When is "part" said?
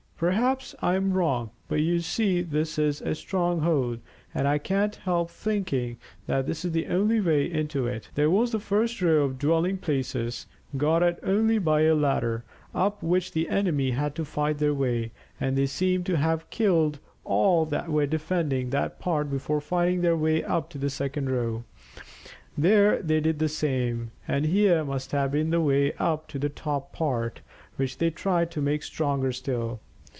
18.99-19.27, 26.93-27.39